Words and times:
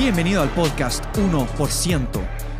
Bienvenido 0.00 0.40
al 0.40 0.48
podcast 0.48 1.04
1%, 1.14 2.08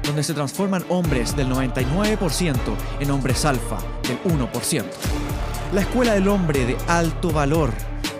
donde 0.02 0.22
se 0.22 0.34
transforman 0.34 0.84
hombres 0.90 1.34
del 1.34 1.48
99% 1.48 2.54
en 3.00 3.10
hombres 3.10 3.46
alfa 3.46 3.78
del 4.02 4.22
1%. 4.24 4.84
La 5.72 5.80
escuela 5.80 6.12
del 6.12 6.28
hombre 6.28 6.66
de 6.66 6.76
alto 6.86 7.30
valor, 7.30 7.72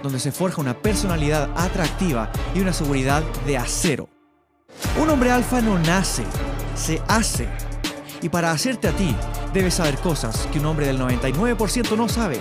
donde 0.02 0.18
se 0.18 0.32
forja 0.32 0.62
una 0.62 0.72
personalidad 0.72 1.50
atractiva 1.54 2.32
y 2.54 2.60
una 2.60 2.72
seguridad 2.72 3.22
de 3.44 3.58
acero. 3.58 4.08
Un 4.98 5.10
hombre 5.10 5.30
alfa 5.30 5.60
no 5.60 5.78
nace, 5.78 6.24
se 6.74 7.02
hace. 7.06 7.46
Y 8.22 8.30
para 8.30 8.52
hacerte 8.52 8.88
a 8.88 8.92
ti, 8.92 9.14
debes 9.52 9.74
saber 9.74 9.98
cosas 9.98 10.48
que 10.50 10.60
un 10.60 10.64
hombre 10.64 10.86
del 10.86 10.98
99% 10.98 11.94
no 11.94 12.08
sabe. 12.08 12.40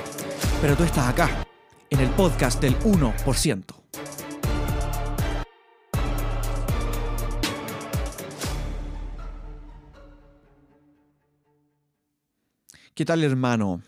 Pero 0.62 0.78
tú 0.78 0.86
estás 0.86 1.10
acá, 1.10 1.46
en 1.90 2.00
el 2.00 2.10
podcast 2.12 2.62
del 2.62 2.80
1%. 2.80 3.79
¿Qué 13.00 13.06
tal 13.06 13.24
hermano? 13.24 13.82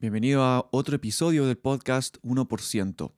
Bienvenido 0.00 0.42
a 0.42 0.68
otro 0.72 0.96
episodio 0.96 1.46
del 1.46 1.56
podcast 1.56 2.16
1%. 2.24 3.12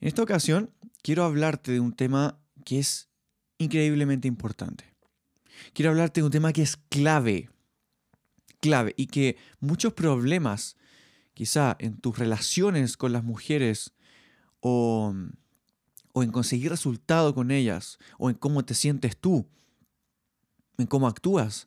En 0.00 0.06
esta 0.06 0.22
ocasión 0.22 0.70
quiero 1.00 1.24
hablarte 1.24 1.72
de 1.72 1.80
un 1.80 1.94
tema 1.94 2.38
que 2.66 2.78
es 2.78 3.08
increíblemente 3.56 4.28
importante. 4.28 4.84
Quiero 5.72 5.92
hablarte 5.92 6.20
de 6.20 6.26
un 6.26 6.30
tema 6.30 6.52
que 6.52 6.60
es 6.60 6.76
clave, 6.76 7.48
clave 8.60 8.92
y 8.98 9.06
que 9.06 9.38
muchos 9.60 9.94
problemas, 9.94 10.76
quizá 11.32 11.74
en 11.78 11.96
tus 11.96 12.18
relaciones 12.18 12.98
con 12.98 13.14
las 13.14 13.24
mujeres 13.24 13.94
o, 14.60 15.14
o 16.12 16.22
en 16.22 16.32
conseguir 16.32 16.70
resultado 16.70 17.34
con 17.34 17.50
ellas 17.50 17.98
o 18.18 18.28
en 18.28 18.36
cómo 18.36 18.62
te 18.62 18.74
sientes 18.74 19.16
tú, 19.16 19.48
en 20.76 20.86
cómo 20.86 21.08
actúas, 21.08 21.66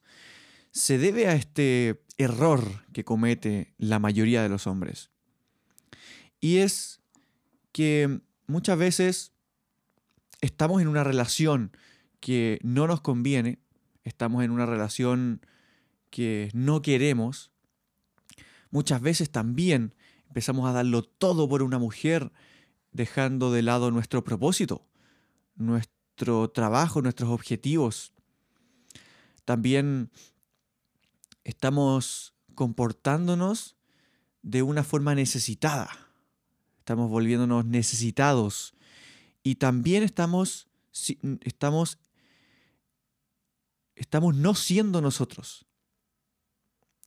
se 0.71 0.97
debe 0.97 1.27
a 1.27 1.33
este 1.33 2.03
error 2.17 2.85
que 2.93 3.03
comete 3.03 3.73
la 3.77 3.99
mayoría 3.99 4.43
de 4.43 4.49
los 4.49 4.67
hombres. 4.67 5.11
Y 6.39 6.57
es 6.57 7.01
que 7.71 8.21
muchas 8.47 8.77
veces 8.77 9.33
estamos 10.41 10.81
en 10.81 10.87
una 10.87 11.03
relación 11.03 11.71
que 12.19 12.59
no 12.63 12.87
nos 12.87 13.01
conviene, 13.01 13.59
estamos 14.03 14.43
en 14.43 14.51
una 14.51 14.65
relación 14.65 15.41
que 16.09 16.49
no 16.53 16.81
queremos, 16.81 17.51
muchas 18.71 19.01
veces 19.01 19.31
también 19.31 19.95
empezamos 20.27 20.69
a 20.69 20.73
darlo 20.73 21.03
todo 21.03 21.47
por 21.47 21.63
una 21.63 21.79
mujer, 21.79 22.31
dejando 22.91 23.51
de 23.51 23.61
lado 23.61 23.91
nuestro 23.91 24.23
propósito, 24.23 24.87
nuestro 25.55 26.49
trabajo, 26.49 27.01
nuestros 27.01 27.29
objetivos. 27.29 28.13
También 29.45 30.11
estamos 31.49 32.33
comportándonos 32.55 33.75
de 34.41 34.61
una 34.63 34.83
forma 34.83 35.15
necesitada. 35.15 35.89
Estamos 36.77 37.09
volviéndonos 37.09 37.65
necesitados. 37.65 38.73
Y 39.43 39.55
también 39.55 40.03
estamos, 40.03 40.67
estamos, 41.41 41.97
estamos 43.95 44.35
no 44.35 44.55
siendo 44.55 45.01
nosotros. 45.01 45.65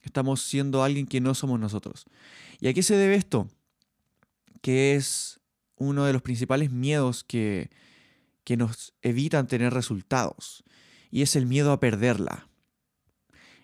Estamos 0.03 0.43
siendo 0.43 0.83
alguien 0.83 1.07
que 1.07 1.20
no 1.20 1.35
somos 1.35 1.61
nosotros. 1.61 2.05
¿Y 2.61 2.69
a 2.69 2.75
qué 2.75 2.83
se 2.83 2.97
debe 2.97 3.15
esto? 3.15 3.48
Que 4.61 4.97
es 4.97 5.41
uno 5.77 6.05
de 6.05 6.13
los 6.13 6.23
principales 6.23 6.70
miedos 6.70 7.23
que, 7.23 7.70
que 8.43 8.57
nos 8.57 8.95
evitan 9.03 9.47
tener 9.47 9.73
resultados. 9.73 10.65
Y 11.11 11.23
es 11.23 11.37
el 11.37 11.47
miedo 11.47 11.70
a 11.70 11.79
perderla 11.79 12.48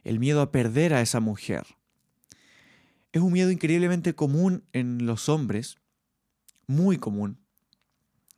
el 0.09 0.21
miedo 0.21 0.41
a 0.41 0.51
perder 0.51 0.95
a 0.95 1.03
esa 1.03 1.21
mujer. 1.21 1.67
Es 3.13 3.21
un 3.21 3.31
miedo 3.31 3.51
increíblemente 3.51 4.15
común 4.15 4.65
en 4.73 5.05
los 5.05 5.29
hombres, 5.29 5.77
muy 6.67 6.97
común, 6.97 7.39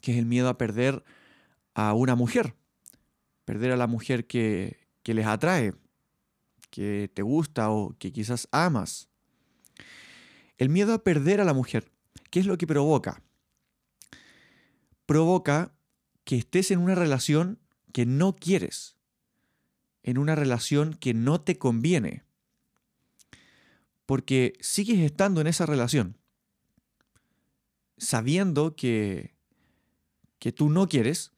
que 0.00 0.10
es 0.10 0.18
el 0.18 0.26
miedo 0.26 0.48
a 0.48 0.58
perder 0.58 1.04
a 1.74 1.94
una 1.94 2.16
mujer, 2.16 2.56
perder 3.44 3.70
a 3.70 3.76
la 3.76 3.86
mujer 3.86 4.26
que, 4.26 4.88
que 5.04 5.14
les 5.14 5.26
atrae, 5.26 5.72
que 6.70 7.08
te 7.14 7.22
gusta 7.22 7.70
o 7.70 7.96
que 8.00 8.12
quizás 8.12 8.48
amas. 8.50 9.08
El 10.58 10.70
miedo 10.70 10.92
a 10.92 11.04
perder 11.04 11.40
a 11.40 11.44
la 11.44 11.54
mujer, 11.54 11.92
¿qué 12.30 12.40
es 12.40 12.46
lo 12.46 12.58
que 12.58 12.66
provoca? 12.66 13.22
Provoca 15.06 15.72
que 16.24 16.36
estés 16.36 16.72
en 16.72 16.80
una 16.80 16.96
relación 16.96 17.60
que 17.92 18.06
no 18.06 18.34
quieres, 18.34 18.96
en 20.02 20.18
una 20.18 20.34
relación 20.34 20.94
que 20.94 21.14
no 21.14 21.40
te 21.40 21.58
conviene. 21.58 22.24
Porque 24.06 24.54
sigues 24.60 24.98
estando 24.98 25.40
en 25.40 25.46
esa 25.46 25.66
relación 25.66 26.20
sabiendo 28.00 28.74
que, 28.74 29.34
que 30.38 30.52
tú 30.52 30.70
no 30.70 30.88
quieres, 30.88 31.32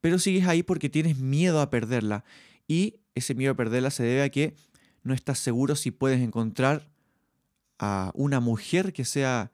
pero 0.00 0.18
sigues 0.18 0.48
ahí 0.48 0.62
porque 0.62 0.88
tienes 0.88 1.18
miedo 1.18 1.60
a 1.60 1.70
perderla. 1.70 2.24
Y 2.66 3.00
ese 3.14 3.34
miedo 3.34 3.52
a 3.52 3.56
perderla 3.56 3.90
se 3.90 4.02
debe 4.02 4.22
a 4.22 4.30
que 4.30 4.56
no 5.02 5.14
estás 5.14 5.38
seguro 5.38 5.76
si 5.76 5.90
puedes 5.90 6.20
encontrar 6.20 6.90
a 7.78 8.10
una 8.14 8.40
mujer 8.40 8.92
que 8.92 9.04
sea 9.04 9.52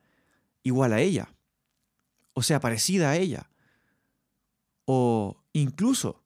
igual 0.63 0.93
a 0.93 1.01
ella, 1.01 1.35
o 2.35 2.43
sea, 2.43 2.61
parecida 2.61 3.11
a 3.11 3.17
ella. 3.17 3.51
O 4.85 5.43
incluso 5.53 6.23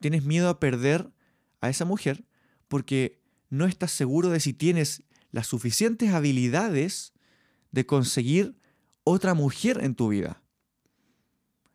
tienes 0.00 0.24
miedo 0.24 0.48
a 0.48 0.60
perder 0.60 1.10
a 1.62 1.70
esa 1.70 1.86
mujer 1.86 2.26
porque 2.68 3.22
no 3.48 3.64
estás 3.64 3.92
seguro 3.92 4.28
de 4.28 4.40
si 4.40 4.52
tienes 4.52 5.04
las 5.30 5.46
suficientes 5.46 6.12
habilidades 6.12 7.14
de 7.70 7.86
conseguir 7.86 8.54
otra 9.04 9.32
mujer 9.32 9.82
en 9.82 9.94
tu 9.94 10.08
vida. 10.08 10.42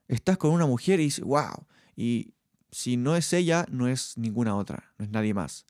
Estás 0.08 0.38
con 0.38 0.52
una 0.52 0.68
mujer 0.68 1.00
y 1.00 1.06
dices, 1.06 1.26
wow, 1.26 1.66
y 1.96 2.34
si 2.72 2.98
no 2.98 3.16
es 3.16 3.34
ella, 3.34 3.66
no 3.70 3.88
es 3.88 4.18
ninguna 4.18 4.56
otra, 4.56 4.94
no 4.98 5.06
es 5.06 5.12
nadie 5.12 5.34
más. 5.34 5.66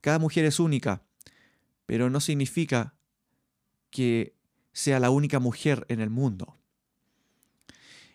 Cada 0.00 0.18
mujer 0.18 0.44
es 0.44 0.58
única, 0.58 1.02
pero 1.86 2.10
no 2.10 2.20
significa 2.20 2.94
que 3.90 4.34
sea 4.72 4.98
la 4.98 5.10
única 5.10 5.38
mujer 5.38 5.86
en 5.88 6.00
el 6.00 6.10
mundo. 6.10 6.58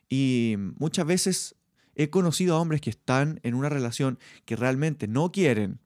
Y 0.10 0.56
muchas 0.80 1.06
veces 1.06 1.56
He 2.00 2.12
conocido 2.12 2.56
a 2.56 2.62
hombres 2.62 2.80
que 2.80 2.92
están 2.92 3.40
en 3.42 3.56
una 3.56 3.70
relación 3.70 4.20
que 4.46 4.56
realmente 4.56 5.08
no 5.08 5.32
quieren, 5.32 5.80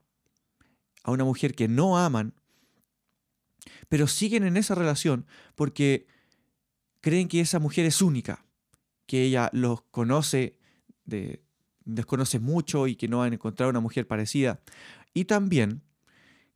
a 1.04 1.12
una 1.12 1.24
mujer 1.24 1.56
que 1.56 1.70
no 1.70 1.98
aman, 1.98 2.34
pero 3.88 4.08
siguen 4.08 4.44
en 4.44 4.58
esa 4.58 4.76
relación 4.76 5.26
porque 5.56 6.08
creen 7.00 7.30
que 7.30 7.40
esa 7.40 7.60
mujer 7.60 7.86
es 7.86 8.02
única, 8.02 8.44
que 9.06 9.24
ella 9.24 9.50
los 9.54 9.84
conoce, 9.84 10.58
de, 11.06 11.46
desconoce 11.86 12.40
mucho 12.40 12.88
y 12.88 12.98
que 12.98 13.08
no 13.08 13.20
van 13.20 13.34
a 13.34 13.68
una 13.68 13.80
mujer 13.80 14.06
parecida. 14.06 14.60
Y 15.14 15.26
también 15.26 15.82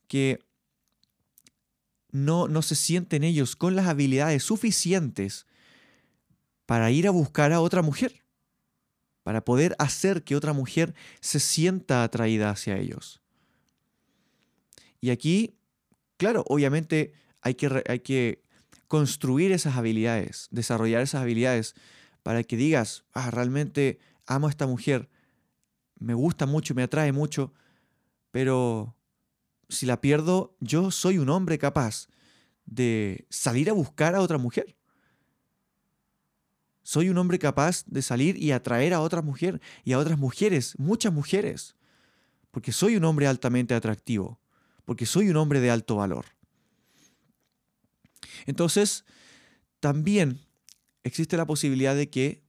que 0.10 0.44
no, 2.12 2.50
no 2.50 2.62
se 2.62 2.76
sienten 2.76 3.24
ellos 3.24 3.56
con 3.56 3.78
las 3.78 3.88
habilidades 3.88 4.44
suficientes 4.44 5.48
para 6.66 6.92
ir 6.92 7.08
a 7.08 7.12
buscar 7.12 7.54
a 7.54 7.62
otra 7.62 7.82
mujer 7.82 8.25
para 9.26 9.44
poder 9.44 9.76
hacer 9.80 10.24
que 10.24 10.36
otra 10.36 10.54
mujer 10.54 10.94
se 11.20 11.40
sienta 11.40 12.04
atraída 12.04 12.52
hacia 12.52 12.78
ellos. 12.78 13.24
Y 15.02 15.10
aquí, 15.10 15.58
claro, 16.18 16.44
obviamente 16.48 17.12
hay 17.42 17.56
que, 17.56 17.84
hay 17.88 18.02
que 18.02 18.44
construir 18.88 19.52
esas 19.52 19.78
habilidades, 19.78 20.48
desarrollar 20.52 21.02
esas 21.02 21.24
habilidades 21.24 21.74
para 22.22 22.44
que 22.44 22.56
digas, 22.56 23.04
ah, 23.14 23.32
realmente 23.32 23.98
amo 24.28 24.46
a 24.46 24.52
esta 24.52 24.68
mujer, 24.68 25.10
me 25.98 26.14
gusta 26.14 26.46
mucho, 26.46 26.76
me 26.76 26.84
atrae 26.84 27.12
mucho, 27.12 27.52
pero 28.30 28.96
si 29.70 29.88
la 29.88 30.02
pierdo, 30.02 30.56
yo 30.60 30.92
soy 30.92 31.18
un 31.18 31.30
hombre 31.30 31.58
capaz 31.58 32.10
de 32.68 33.26
salir 33.32 33.72
a 33.72 33.74
buscar 33.74 34.14
a 34.14 34.22
otra 34.22 34.38
mujer. 34.38 34.76
Soy 36.86 37.10
un 37.10 37.18
hombre 37.18 37.40
capaz 37.40 37.84
de 37.88 38.04
salir 38.04 38.38
y 38.38 38.52
atraer 38.52 38.94
a 38.94 39.02
otra 39.02 39.24
mujer 39.24 39.60
y 39.84 39.94
a 39.94 39.98
otras 39.98 40.20
mujeres, 40.20 40.78
muchas 40.78 41.12
mujeres, 41.12 41.76
porque 42.52 42.72
soy 42.72 42.96
un 42.96 43.04
hombre 43.06 43.26
altamente 43.26 43.74
atractivo, 43.74 44.40
porque 44.86 45.08
soy 45.08 45.30
un 45.30 45.38
hombre 45.38 45.62
de 45.62 45.72
alto 45.72 45.96
valor. 45.96 46.26
Entonces, 48.46 49.04
también 49.80 50.40
existe 51.04 51.38
la 51.38 51.48
posibilidad 51.48 51.96
de 51.96 52.12
que 52.12 52.44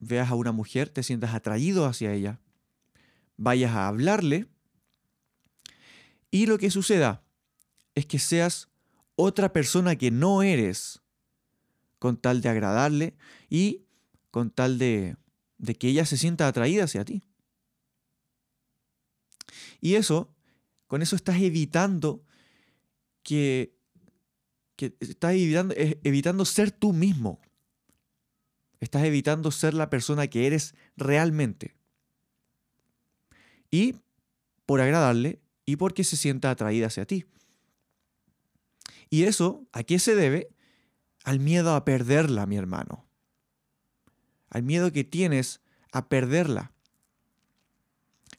veas 0.00 0.28
a 0.28 0.34
una 0.34 0.50
mujer, 0.50 0.88
te 0.88 1.04
sientas 1.04 1.32
atraído 1.32 1.86
hacia 1.86 2.12
ella, 2.12 2.40
vayas 3.36 3.70
a 3.76 3.86
hablarle 3.86 4.48
y 6.32 6.46
lo 6.46 6.58
que 6.58 6.72
suceda 6.72 7.22
es 7.94 8.06
que 8.06 8.18
seas 8.18 8.70
otra 9.14 9.52
persona 9.52 9.94
que 9.94 10.10
no 10.10 10.42
eres 10.42 10.99
con 12.00 12.16
tal 12.16 12.40
de 12.40 12.48
agradarle 12.48 13.14
y 13.48 13.84
con 14.32 14.50
tal 14.50 14.78
de, 14.78 15.16
de 15.58 15.76
que 15.76 15.86
ella 15.86 16.04
se 16.04 16.16
sienta 16.16 16.48
atraída 16.48 16.84
hacia 16.84 17.04
ti. 17.04 17.22
Y 19.80 19.94
eso, 19.94 20.34
con 20.88 21.02
eso 21.02 21.14
estás 21.14 21.40
evitando 21.40 22.24
que, 23.22 23.76
que 24.76 24.96
estás 24.98 25.34
evitando, 25.34 25.74
evitando 25.76 26.44
ser 26.44 26.72
tú 26.72 26.92
mismo. 26.92 27.40
Estás 28.80 29.04
evitando 29.04 29.50
ser 29.50 29.74
la 29.74 29.90
persona 29.90 30.26
que 30.26 30.46
eres 30.46 30.74
realmente. 30.96 31.76
Y 33.70 33.96
por 34.64 34.80
agradarle 34.80 35.38
y 35.66 35.76
porque 35.76 36.02
se 36.02 36.16
sienta 36.16 36.50
atraída 36.50 36.86
hacia 36.86 37.04
ti. 37.04 37.26
¿Y 39.10 39.24
eso 39.24 39.66
a 39.72 39.82
qué 39.82 39.98
se 39.98 40.14
debe? 40.14 40.48
Al 41.24 41.40
miedo 41.40 41.74
a 41.74 41.84
perderla, 41.84 42.46
mi 42.46 42.56
hermano. 42.56 43.06
Al 44.48 44.62
miedo 44.62 44.92
que 44.92 45.04
tienes 45.04 45.60
a 45.92 46.08
perderla. 46.08 46.72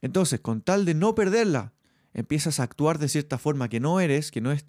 Entonces, 0.01 0.39
con 0.39 0.61
tal 0.61 0.85
de 0.85 0.93
no 0.93 1.15
perderla, 1.15 1.73
empiezas 2.13 2.59
a 2.59 2.63
actuar 2.63 2.97
de 2.97 3.09
cierta 3.09 3.37
forma 3.37 3.69
que 3.69 3.79
no 3.79 3.99
eres, 3.99 4.31
que 4.31 4.41
no 4.41 4.51
es 4.51 4.65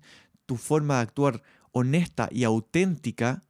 tu 0.47 0.57
forma 0.57 0.97
de 0.97 1.03
actuar 1.03 1.43
honesta 1.73 2.29
y 2.31 2.45
auténtica 2.45 3.43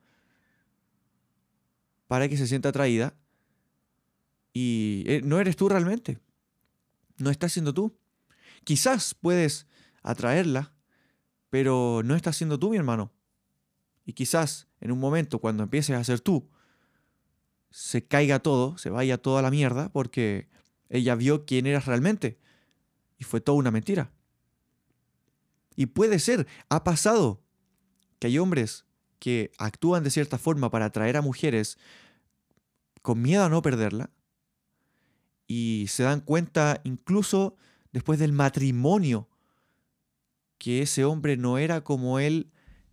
para 2.06 2.28
que 2.28 2.36
se 2.36 2.46
sienta 2.46 2.68
atraída 2.68 3.14
y 4.52 5.04
eh, 5.06 5.22
no 5.24 5.40
eres 5.40 5.56
tú 5.56 5.68
realmente. 5.68 6.18
No 7.18 7.30
estás 7.30 7.52
siendo 7.52 7.72
tú. 7.72 7.96
Quizás 8.64 9.14
puedes 9.14 9.66
atraerla, 10.02 10.72
pero 11.50 12.02
no 12.04 12.14
estás 12.14 12.36
siendo 12.36 12.58
tú, 12.58 12.70
mi 12.70 12.76
hermano. 12.76 13.12
Y 14.04 14.14
quizás 14.14 14.68
en 14.80 14.92
un 14.92 14.98
momento 14.98 15.38
cuando 15.38 15.62
empieces 15.62 15.96
a 15.96 16.04
ser 16.04 16.20
tú, 16.20 16.48
se 17.70 18.06
caiga 18.06 18.40
todo, 18.40 18.76
se 18.78 18.90
vaya 18.90 19.18
toda 19.18 19.42
la 19.42 19.50
mierda, 19.50 19.90
porque 19.90 20.48
ella 20.88 21.14
vio 21.14 21.44
quién 21.46 21.66
eras 21.66 21.86
realmente. 21.86 22.38
Y 23.18 23.24
fue 23.24 23.40
toda 23.40 23.58
una 23.58 23.70
mentira. 23.70 24.12
Y 25.74 25.86
puede 25.86 26.18
ser, 26.18 26.46
ha 26.68 26.84
pasado, 26.84 27.42
que 28.18 28.26
hay 28.26 28.38
hombres 28.38 28.84
que 29.18 29.52
actúan 29.58 30.04
de 30.04 30.10
cierta 30.10 30.38
forma 30.38 30.70
para 30.70 30.86
atraer 30.86 31.16
a 31.16 31.22
mujeres 31.22 31.78
con 33.00 33.22
miedo 33.22 33.44
a 33.44 33.48
no 33.48 33.62
perderla. 33.62 34.10
Y 35.46 35.86
se 35.88 36.02
dan 36.02 36.20
cuenta 36.20 36.80
incluso 36.84 37.56
después 37.92 38.18
del 38.18 38.32
matrimonio 38.32 39.28
que 40.58 40.82
ese 40.82 41.04
hombre 41.04 41.36
no 41.36 41.58
era 41.58 41.82
como 41.82 42.18
él 42.18 42.51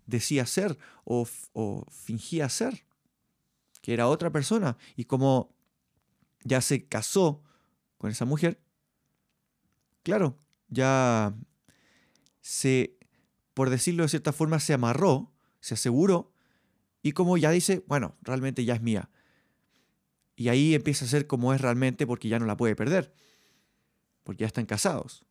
decía 0.09 0.45
ser 0.45 0.77
o, 1.03 1.25
fingía 1.91 2.49
ser, 2.49 2.85
que 3.81 3.93
era 3.93 4.07
otra 4.07 4.31
persona. 4.31 4.77
Y 4.95 5.05
como 5.05 5.55
ya 6.43 6.61
se 6.61 6.87
casó 6.87 7.43
con 7.97 8.11
esa 8.11 8.25
mujer, 8.25 8.61
claro, 10.03 10.37
ya 10.67 11.35
se, 12.41 12.97
por 13.53 13.69
decirlo 13.69 14.03
de 14.03 14.09
cierta 14.09 14.33
forma, 14.33 14.59
se 14.59 14.73
amarró, 14.73 15.31
se 15.59 15.75
aseguró, 15.75 16.33
y 17.01 17.13
como 17.13 17.37
ya 17.37 17.51
dice, 17.51 17.83
bueno, 17.87 18.15
realmente 18.21 18.65
ya 18.65 18.75
es 18.75 18.81
mía. 18.81 19.09
Y 20.35 20.49
ahí 20.49 20.73
empieza 20.73 21.05
a 21.05 21.07
ser 21.07 21.27
como 21.27 21.53
es 21.53 21.61
realmente 21.61 22.07
porque 22.07 22.29
ya 22.29 22.39
no 22.39 22.45
la 22.45 22.57
puede 22.57 22.75
perder, 22.75 23.13
porque 24.23 24.41
ya 24.41 24.47
están 24.47 24.65
casados. 24.65 25.25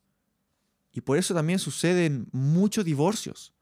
Y 0.92 1.00
por 1.00 1.19
eso 1.19 1.34
también 1.34 1.58
suceden 1.58 2.28
muchos 2.32 2.84
divorcios. 2.84 3.54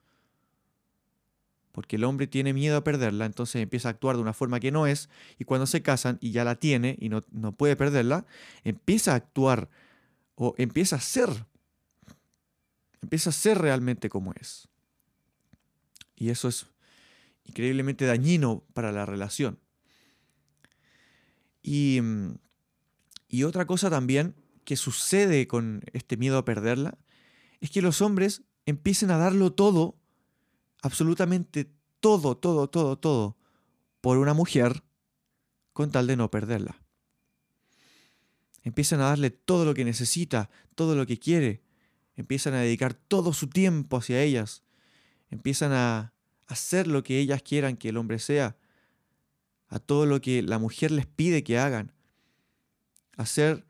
Porque 1.76 1.96
el 1.96 2.04
hombre 2.04 2.26
tiene 2.26 2.54
miedo 2.54 2.78
a 2.78 2.84
perderla, 2.84 3.26
entonces 3.26 3.60
empieza 3.60 3.88
a 3.88 3.90
actuar 3.90 4.16
de 4.16 4.22
una 4.22 4.32
forma 4.32 4.60
que 4.60 4.72
no 4.72 4.86
es, 4.86 5.10
y 5.38 5.44
cuando 5.44 5.66
se 5.66 5.82
casan 5.82 6.16
y 6.22 6.30
ya 6.30 6.42
la 6.42 6.54
tiene 6.54 6.96
y 6.98 7.10
no, 7.10 7.22
no 7.30 7.52
puede 7.52 7.76
perderla, 7.76 8.24
empieza 8.64 9.12
a 9.12 9.16
actuar 9.16 9.68
o 10.36 10.54
empieza 10.56 10.96
a 10.96 11.00
ser, 11.00 11.28
empieza 13.02 13.28
a 13.28 13.34
ser 13.34 13.58
realmente 13.58 14.08
como 14.08 14.32
es. 14.40 14.68
Y 16.14 16.30
eso 16.30 16.48
es 16.48 16.66
increíblemente 17.44 18.06
dañino 18.06 18.64
para 18.72 18.90
la 18.90 19.04
relación. 19.04 19.58
Y, 21.62 22.00
y 23.28 23.42
otra 23.42 23.66
cosa 23.66 23.90
también 23.90 24.34
que 24.64 24.76
sucede 24.76 25.46
con 25.46 25.82
este 25.92 26.16
miedo 26.16 26.38
a 26.38 26.46
perderla 26.46 26.96
es 27.60 27.70
que 27.70 27.82
los 27.82 28.00
hombres 28.00 28.44
empiecen 28.64 29.10
a 29.10 29.18
darlo 29.18 29.52
todo, 29.52 29.98
absolutamente 30.82 31.70
todo, 32.00 32.36
todo, 32.36 32.68
todo, 32.68 32.98
todo, 32.98 33.36
por 34.00 34.18
una 34.18 34.34
mujer 34.34 34.82
con 35.72 35.90
tal 35.90 36.06
de 36.06 36.16
no 36.16 36.30
perderla. 36.30 36.80
Empiezan 38.62 39.00
a 39.00 39.04
darle 39.04 39.30
todo 39.30 39.64
lo 39.64 39.74
que 39.74 39.84
necesita, 39.84 40.50
todo 40.74 40.96
lo 40.96 41.06
que 41.06 41.18
quiere. 41.18 41.62
Empiezan 42.16 42.54
a 42.54 42.60
dedicar 42.60 42.94
todo 42.94 43.32
su 43.32 43.48
tiempo 43.48 43.96
hacia 43.96 44.22
ellas. 44.22 44.64
Empiezan 45.30 45.72
a 45.72 46.12
hacer 46.46 46.86
lo 46.86 47.02
que 47.02 47.18
ellas 47.18 47.42
quieran 47.42 47.76
que 47.76 47.90
el 47.90 47.96
hombre 47.96 48.18
sea. 48.18 48.56
A 49.68 49.78
todo 49.78 50.06
lo 50.06 50.20
que 50.20 50.42
la 50.42 50.58
mujer 50.58 50.90
les 50.90 51.06
pide 51.06 51.44
que 51.44 51.58
hagan. 51.58 51.92
Hacer 53.16 53.66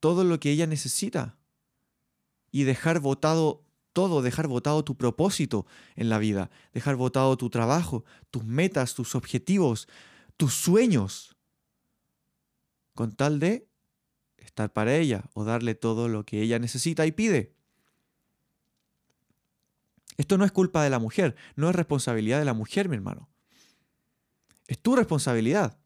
todo 0.00 0.24
lo 0.24 0.40
que 0.40 0.50
ella 0.50 0.66
necesita 0.66 1.36
y 2.50 2.64
dejar 2.64 3.00
votado 3.00 3.64
todo, 3.92 4.22
dejar 4.22 4.46
votado 4.46 4.84
tu 4.84 4.96
propósito 4.96 5.66
en 5.96 6.08
la 6.08 6.18
vida, 6.18 6.50
dejar 6.72 6.96
votado 6.96 7.36
tu 7.36 7.50
trabajo, 7.50 8.04
tus 8.30 8.44
metas, 8.44 8.94
tus 8.94 9.14
objetivos, 9.14 9.88
tus 10.36 10.54
sueños, 10.54 11.36
con 12.94 13.12
tal 13.12 13.38
de 13.38 13.68
estar 14.36 14.72
para 14.72 14.96
ella 14.96 15.24
o 15.34 15.44
darle 15.44 15.74
todo 15.74 16.08
lo 16.08 16.24
que 16.24 16.42
ella 16.42 16.58
necesita 16.58 17.06
y 17.06 17.12
pide. 17.12 17.54
Esto 20.16 20.36
no 20.36 20.44
es 20.44 20.52
culpa 20.52 20.82
de 20.82 20.90
la 20.90 20.98
mujer, 20.98 21.36
no 21.54 21.70
es 21.70 21.76
responsabilidad 21.76 22.38
de 22.38 22.44
la 22.44 22.54
mujer, 22.54 22.88
mi 22.88 22.96
hermano. 22.96 23.28
Es 24.66 24.78
tu 24.78 24.96
responsabilidad 24.96 25.78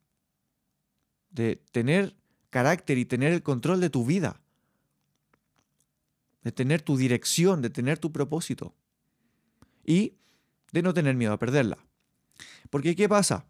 de 1.31 1.57
tener 1.71 2.17
carácter 2.51 2.99
y 2.99 3.05
tener 3.05 3.33
el 3.33 3.43
control 3.43 3.81
de 3.81 3.91
tu 3.91 4.05
vida 4.05 4.42
de 6.43 6.53
tener 6.53 6.83
tu 6.83 6.97
dirección, 6.97 7.63
de 7.63 7.71
tener 7.71 7.99
tu 7.99 8.13
propósito 8.13 8.75
y 9.85 10.15
de 10.73 10.83
no 10.83 10.95
tener 10.95 11.15
miedo 11.17 11.33
a 11.33 11.39
perderla. 11.39 11.79
Porque 12.71 12.97
¿qué 12.97 13.09
pasa? 13.09 13.47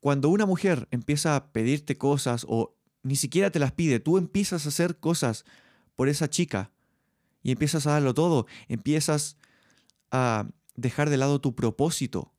Cuando 0.00 0.28
una 0.28 0.46
mujer 0.46 0.88
empieza 0.90 1.36
a 1.36 1.52
pedirte 1.52 1.96
cosas 1.96 2.44
o 2.48 2.76
ni 3.02 3.16
siquiera 3.16 3.50
te 3.50 3.58
las 3.58 3.72
pide, 3.72 4.00
tú 4.00 4.18
empiezas 4.18 4.66
a 4.66 4.68
hacer 4.70 4.98
cosas 4.98 5.44
por 5.96 6.08
esa 6.08 6.28
chica 6.28 6.72
y 7.42 7.52
empiezas 7.52 7.86
a 7.86 7.92
darlo 7.92 8.14
todo, 8.14 8.46
empiezas 8.68 9.36
a 10.10 10.48
dejar 10.74 11.10
de 11.10 11.18
lado 11.18 11.40
tu 11.40 11.54
propósito 11.54 12.32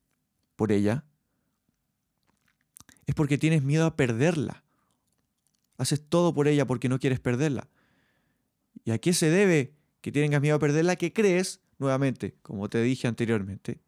por 0.56 0.72
ella, 0.72 1.04
es 3.06 3.14
porque 3.14 3.38
tienes 3.38 3.62
miedo 3.62 3.86
a 3.86 3.96
perderla. 3.96 4.64
Haces 5.78 6.02
todo 6.08 6.34
por 6.34 6.48
ella 6.48 6.66
porque 6.66 6.88
no 6.88 6.98
quieres 6.98 7.20
perderla. 7.20 7.68
¿Y 8.84 8.90
a 8.90 8.98
qué 8.98 9.12
se 9.12 9.30
debe 9.30 9.74
que 10.00 10.12
tengas 10.12 10.40
miedo 10.40 10.56
a 10.56 10.60
perderla? 10.60 10.96
Que 10.96 11.12
crees, 11.12 11.60
nuevamente, 11.78 12.36
como 12.42 12.68
te 12.68 12.82
dije 12.82 13.08
anteriormente, 13.08 13.80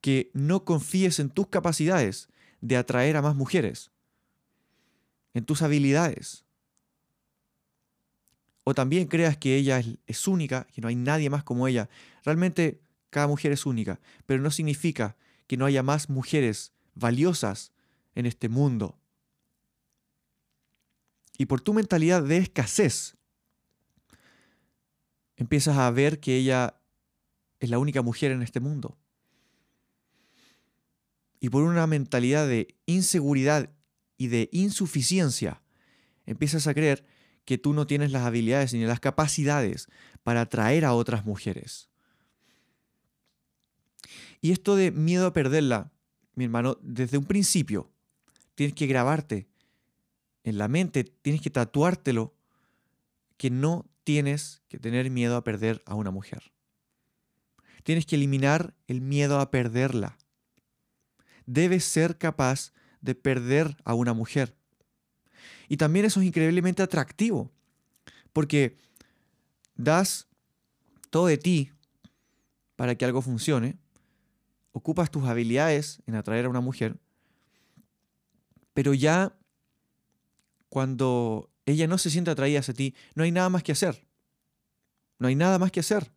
que 0.00 0.30
no 0.32 0.64
confíes 0.64 1.18
en 1.18 1.30
tus 1.30 1.48
capacidades 1.48 2.28
de 2.60 2.76
atraer 2.76 3.16
a 3.16 3.22
más 3.22 3.34
mujeres, 3.34 3.90
en 5.34 5.44
tus 5.44 5.62
habilidades. 5.62 6.44
O 8.64 8.74
también 8.74 9.08
creas 9.08 9.36
que 9.36 9.56
ella 9.56 9.82
es, 10.06 10.28
única, 10.28 10.66
que 10.72 10.80
no 10.80 10.88
hay 10.88 10.96
nadie 10.96 11.30
más 11.30 11.44
como 11.44 11.66
ella. 11.66 11.88
Realmente 12.24 12.80
cada 13.08 13.26
mujer 13.26 13.52
es 13.52 13.66
única, 13.66 14.00
pero 14.26 14.42
no 14.42 14.50
significa 14.50 15.16
que 15.46 15.56
no 15.56 15.66
haya 15.66 15.82
más 15.82 16.08
mujeres 16.08 16.72
valiosas 16.94 17.72
en 18.14 18.26
este 18.26 18.48
mundo. 18.48 18.98
Y 21.38 21.46
por 21.46 21.60
tu 21.60 21.72
mentalidad 21.72 22.22
de 22.22 22.36
escasez, 22.36 23.16
empiezas 25.40 25.78
a 25.78 25.90
ver 25.90 26.20
que 26.20 26.36
ella 26.36 26.78
es 27.60 27.70
la 27.70 27.78
única 27.78 28.02
mujer 28.02 28.30
en 28.30 28.42
este 28.42 28.60
mundo. 28.60 28.98
Y 31.40 31.48
por 31.48 31.62
una 31.62 31.86
mentalidad 31.86 32.46
de 32.46 32.76
inseguridad 32.84 33.70
y 34.18 34.28
de 34.28 34.50
insuficiencia, 34.52 35.62
empiezas 36.26 36.66
a 36.66 36.74
creer 36.74 37.06
que 37.46 37.56
tú 37.56 37.72
no 37.72 37.86
tienes 37.86 38.12
las 38.12 38.26
habilidades 38.26 38.74
ni 38.74 38.84
las 38.84 39.00
capacidades 39.00 39.88
para 40.22 40.42
atraer 40.42 40.84
a 40.84 40.92
otras 40.92 41.24
mujeres. 41.24 41.88
Y 44.42 44.52
esto 44.52 44.76
de 44.76 44.90
miedo 44.90 45.26
a 45.26 45.32
perderla, 45.32 45.90
mi 46.34 46.44
hermano, 46.44 46.76
desde 46.82 47.16
un 47.16 47.24
principio 47.24 47.90
tienes 48.54 48.74
que 48.74 48.86
grabarte 48.86 49.48
en 50.44 50.58
la 50.58 50.68
mente, 50.68 51.04
tienes 51.04 51.40
que 51.40 51.48
tatuártelo, 51.48 52.34
que 53.38 53.48
no 53.48 53.89
tienes 54.10 54.60
que 54.66 54.80
tener 54.80 55.08
miedo 55.08 55.36
a 55.36 55.44
perder 55.44 55.84
a 55.86 55.94
una 55.94 56.10
mujer. 56.10 56.50
Tienes 57.84 58.06
que 58.06 58.16
eliminar 58.16 58.74
el 58.88 59.00
miedo 59.00 59.38
a 59.38 59.52
perderla. 59.52 60.18
Debes 61.46 61.84
ser 61.84 62.18
capaz 62.18 62.72
de 63.00 63.14
perder 63.14 63.76
a 63.84 63.94
una 63.94 64.12
mujer. 64.12 64.56
Y 65.68 65.76
también 65.76 66.06
eso 66.06 66.20
es 66.20 66.26
increíblemente 66.26 66.82
atractivo, 66.82 67.52
porque 68.32 68.76
das 69.76 70.26
todo 71.10 71.26
de 71.26 71.38
ti 71.38 71.70
para 72.74 72.96
que 72.96 73.04
algo 73.04 73.22
funcione, 73.22 73.78
ocupas 74.72 75.12
tus 75.12 75.24
habilidades 75.28 76.02
en 76.06 76.16
atraer 76.16 76.46
a 76.46 76.48
una 76.48 76.60
mujer, 76.60 76.98
pero 78.74 78.92
ya 78.92 79.38
cuando 80.68 81.49
ella 81.66 81.86
no 81.86 81.98
se 81.98 82.10
siente 82.10 82.30
atraída 82.30 82.60
hacia 82.60 82.74
ti, 82.74 82.94
no 83.14 83.24
hay 83.24 83.32
nada 83.32 83.48
más 83.48 83.62
que 83.62 83.72
hacer. 83.72 84.06
No 85.18 85.28
hay 85.28 85.34
nada 85.34 85.58
más 85.58 85.70
que 85.70 85.80
hacer. 85.80 86.12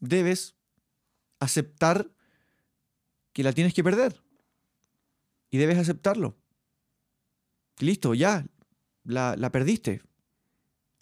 Debes 0.00 0.54
aceptar 1.40 2.10
que 3.32 3.42
la 3.42 3.52
tienes 3.52 3.74
que 3.74 3.82
perder. 3.82 4.22
Y 5.50 5.58
debes 5.58 5.78
aceptarlo. 5.78 6.36
Listo, 7.78 8.14
ya, 8.14 8.46
la, 9.04 9.36
la 9.36 9.50
perdiste. 9.50 10.02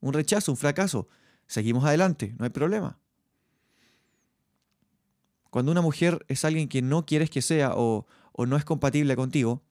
Un 0.01 0.13
rechazo, 0.13 0.53
un 0.53 0.57
fracaso. 0.57 1.09
Seguimos 1.47 1.85
adelante, 1.85 2.35
no 2.39 2.45
hay 2.45 2.51
problema. 2.51 2.99
Cuando 5.51 5.73
una 5.73 5.83
mujer 5.83 6.25
es 6.29 6.45
alguien 6.45 6.69
que 6.69 6.81
no 6.81 7.05
quieres 7.05 7.29
que 7.29 7.43
sea 7.43 7.73
o, 7.75 8.07
o 8.33 8.47
no 8.47 8.57
es 8.57 8.65
compatible 8.65 9.17
contigo, 9.17 9.63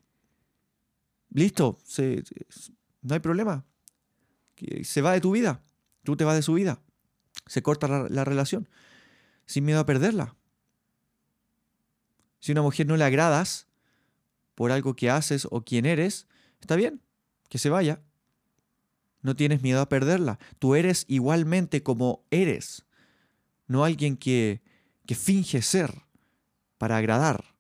listo, 1.30 1.80
se, 1.86 2.24
no 3.02 3.14
hay 3.14 3.20
problema. 3.20 3.66
Se 4.84 5.02
va 5.02 5.14
de 5.14 5.22
tu 5.22 5.32
vida, 5.32 5.62
tú 6.04 6.16
te 6.16 6.26
vas 6.26 6.36
de 6.36 6.42
su 6.42 6.54
vida. 6.54 6.82
Se 7.46 7.62
corta 7.62 8.08
la, 8.10 8.26
relación, 8.26 8.68
sin 9.46 9.66
miedo 9.66 9.80
a 9.80 9.86
perderla. 9.86 10.36
Si 12.40 12.52
a 12.52 12.54
una 12.54 12.62
mujer 12.62 12.88
no 12.88 12.98
le 12.98 13.04
agradas 13.04 13.68
por 14.56 14.72
algo 14.72 14.96
que 14.96 15.10
haces 15.10 15.48
o 15.50 15.64
quien 15.64 15.86
eres, 15.86 16.28
está 16.60 16.76
bien, 16.76 17.02
que 17.48 17.58
se 17.58 17.70
vaya. 17.70 18.02
No 19.22 19.36
tienes 19.36 19.62
miedo 19.62 19.82
a 19.82 19.90
perderla. 19.90 20.40
Tú 20.60 20.76
eres 20.76 21.06
igualmente 21.08 21.84
como 21.84 22.26
eres, 22.30 22.86
no 23.68 23.84
alguien 23.84 24.18
que, 24.18 24.62
que 25.06 25.16
finge 25.16 25.62
ser 25.62 26.04
para 26.78 26.98
agradar. 26.98 27.56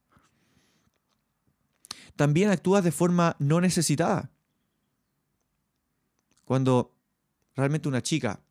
También 2.15 2.49
actúas 2.49 2.83
de 2.83 2.91
forma 2.91 3.35
no 3.39 3.61
necesitada. 3.61 4.29
Cuando 6.49 6.95
realmente 7.55 7.87
una 7.87 8.01
chica 8.01 8.41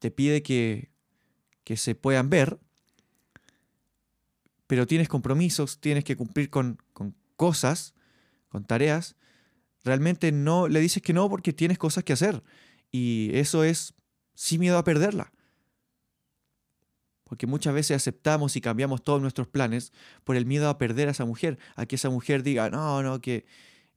te 0.00 0.10
pide 0.10 0.42
que, 0.42 0.90
que 1.64 1.78
se 1.78 1.94
puedan 1.94 2.28
ver, 2.28 2.60
pero 4.66 4.86
tienes 4.86 5.08
compromisos, 5.08 5.80
tienes 5.80 6.04
que 6.04 6.14
cumplir 6.14 6.50
con, 6.50 6.76
con 6.92 7.16
cosas, 7.36 7.94
con 8.50 8.66
tareas, 8.66 9.16
realmente 9.82 10.30
no 10.30 10.68
le 10.68 10.78
dices 10.80 11.02
que 11.02 11.14
no 11.14 11.30
porque 11.30 11.54
tienes 11.54 11.78
cosas 11.78 12.04
que 12.04 12.12
hacer. 12.12 12.42
Y 12.92 13.30
eso 13.32 13.64
es 13.64 13.94
sin 14.34 14.60
miedo 14.60 14.76
a 14.76 14.84
perderla. 14.84 15.32
Porque 17.24 17.46
muchas 17.46 17.72
veces 17.72 17.96
aceptamos 17.96 18.56
y 18.56 18.60
cambiamos 18.60 19.02
todos 19.02 19.22
nuestros 19.22 19.48
planes 19.48 19.94
por 20.22 20.36
el 20.36 20.44
miedo 20.44 20.68
a 20.68 20.76
perder 20.76 21.08
a 21.08 21.12
esa 21.12 21.24
mujer, 21.24 21.58
a 21.76 21.86
que 21.86 21.96
esa 21.96 22.10
mujer 22.10 22.42
diga, 22.42 22.68
no, 22.68 23.02
no, 23.02 23.22
que 23.22 23.46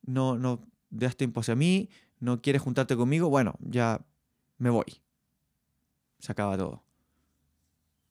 no, 0.04 0.38
no 0.38 0.66
das 0.90 1.18
tiempo 1.18 1.42
hacia 1.42 1.56
mí, 1.56 1.90
no 2.22 2.42
quieres 2.42 2.62
juntarte 2.62 2.96
conmigo, 2.96 3.30
bueno, 3.30 3.56
ya 3.60 4.06
me 4.58 4.70
voy. 4.70 5.02
Se 6.20 6.32
acaba 6.32 6.56
todo. 6.56 6.84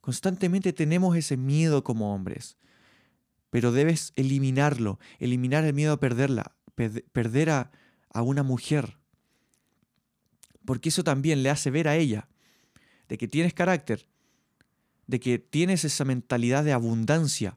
Constantemente 0.00 0.72
tenemos 0.72 1.16
ese 1.16 1.36
miedo 1.36 1.84
como 1.84 2.12
hombres, 2.12 2.58
pero 3.50 3.70
debes 3.70 4.12
eliminarlo, 4.16 4.98
eliminar 5.20 5.64
el 5.64 5.74
miedo 5.74 5.92
a 5.92 6.00
perderla, 6.00 6.56
perder 7.12 7.50
a, 7.50 7.70
a 8.12 8.22
una 8.22 8.42
mujer. 8.42 8.98
Porque 10.64 10.88
eso 10.88 11.04
también 11.04 11.42
le 11.44 11.50
hace 11.50 11.70
ver 11.70 11.86
a 11.86 11.96
ella 11.96 12.28
de 13.08 13.16
que 13.16 13.28
tienes 13.28 13.54
carácter, 13.54 14.08
de 15.06 15.20
que 15.20 15.38
tienes 15.38 15.84
esa 15.84 16.04
mentalidad 16.04 16.64
de 16.64 16.72
abundancia, 16.72 17.56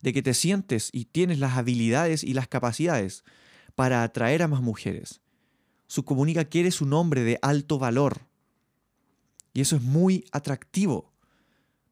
de 0.00 0.12
que 0.12 0.22
te 0.22 0.34
sientes 0.34 0.90
y 0.92 1.04
tienes 1.04 1.38
las 1.38 1.56
habilidades 1.56 2.24
y 2.24 2.34
las 2.34 2.48
capacidades 2.48 3.22
para 3.76 4.02
atraer 4.02 4.42
a 4.42 4.48
más 4.48 4.60
mujeres 4.60 5.20
su 5.88 6.04
comunica 6.04 6.44
que 6.44 6.60
eres 6.60 6.80
un 6.80 6.92
hombre 6.92 7.24
de 7.24 7.38
alto 7.42 7.78
valor. 7.78 8.20
Y 9.52 9.62
eso 9.62 9.74
es 9.74 9.82
muy 9.82 10.24
atractivo 10.30 11.12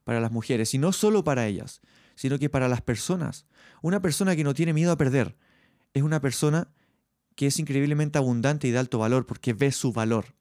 para 0.04 0.20
las 0.20 0.30
mujeres, 0.30 0.72
y 0.72 0.78
no 0.78 0.92
solo 0.92 1.24
para 1.24 1.48
ellas, 1.48 1.80
sino 2.14 2.38
que 2.38 2.48
para 2.48 2.68
las 2.68 2.80
personas. 2.80 3.46
Una 3.82 4.00
persona 4.00 4.36
que 4.36 4.44
no 4.44 4.54
tiene 4.54 4.72
miedo 4.72 4.92
a 4.92 4.96
perder 4.96 5.36
es 5.94 6.04
una 6.04 6.20
persona 6.20 6.68
que 7.34 7.48
es 7.48 7.58
increíblemente 7.58 8.18
abundante 8.18 8.68
y 8.68 8.70
de 8.70 8.78
alto 8.78 8.98
valor 8.98 9.26
porque 9.26 9.52
ve 9.52 9.72
su 9.72 9.92
valor. 9.92 10.34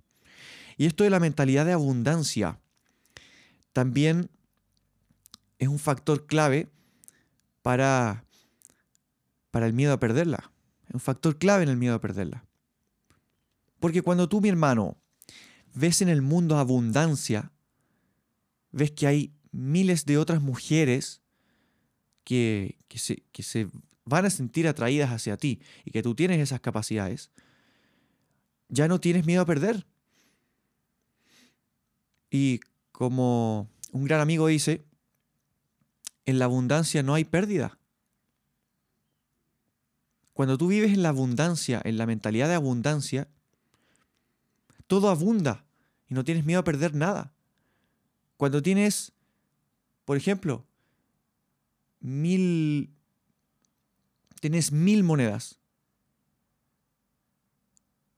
Y 0.77 0.85
esto 0.85 1.03
de 1.03 1.09
la 1.09 1.19
mentalidad 1.19 1.65
de 1.65 1.73
abundancia 1.73 2.59
también 3.73 4.29
es 5.57 5.67
un 5.67 5.79
factor 5.79 6.27
clave 6.27 6.69
para, 7.61 8.25
para 9.51 9.65
el 9.65 9.73
miedo 9.73 9.93
a 9.93 9.99
perderla. 9.99 10.51
Es 10.87 10.93
un 10.93 10.99
factor 10.99 11.37
clave 11.37 11.63
en 11.63 11.69
el 11.69 11.77
miedo 11.77 11.95
a 11.95 12.01
perderla. 12.01 12.45
Porque 13.85 14.01
cuando 14.01 14.27
tú, 14.27 14.41
mi 14.41 14.49
hermano, 14.49 14.97
ves 15.75 16.01
en 16.01 16.09
el 16.09 16.23
mundo 16.23 16.57
abundancia, 16.57 17.51
ves 18.71 18.89
que 18.89 19.05
hay 19.05 19.35
miles 19.51 20.07
de 20.07 20.17
otras 20.17 20.41
mujeres 20.41 21.21
que, 22.23 22.79
se, 22.95 23.21
que 23.31 23.43
se 23.43 23.67
van 24.03 24.25
a 24.25 24.31
sentir 24.31 24.67
atraídas 24.67 25.11
hacia 25.11 25.37
ti 25.37 25.61
y 25.83 25.91
que 25.91 26.01
tú 26.01 26.15
tienes 26.15 26.39
esas 26.39 26.61
capacidades, 26.61 27.29
ya 28.69 28.87
no 28.87 28.99
tienes 28.99 29.27
miedo 29.27 29.43
a 29.43 29.45
perder. 29.45 29.85
Y 32.31 32.59
como 32.91 33.69
un 33.91 34.05
gran 34.05 34.19
amigo 34.19 34.47
dice, 34.47 34.83
en 36.25 36.39
la 36.39 36.45
abundancia 36.45 37.03
no 37.03 37.13
hay 37.13 37.23
pérdida. 37.23 37.77
Cuando 40.33 40.57
tú 40.57 40.69
vives 40.69 40.91
en 40.91 41.03
la 41.03 41.09
abundancia, 41.09 41.83
en 41.85 41.99
la 41.99 42.07
mentalidad 42.07 42.47
de 42.47 42.55
abundancia, 42.55 43.29
todo 44.87 45.09
abunda 45.09 45.65
y 46.07 46.13
no 46.13 46.23
tienes 46.23 46.45
miedo 46.45 46.59
a 46.59 46.63
perder 46.63 46.93
nada. 46.93 47.33
Cuando 48.37 48.61
tienes, 48.61 49.13
por 50.03 50.17
ejemplo, 50.17 50.65
mil, 51.99 52.93
tienes 54.41 54.71
mil 54.71 55.03
monedas, 55.03 55.59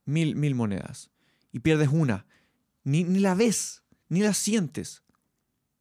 mil, 0.06 0.36
mil 0.36 0.56
monedas, 0.56 1.12
y 1.52 1.60
pierdes 1.60 1.90
una, 1.92 2.26
ni, 2.84 3.04
ni 3.04 3.20
la 3.20 3.36
ves, 3.36 3.84
ni 4.10 4.22
la 4.22 4.34
sientes, 4.34 5.04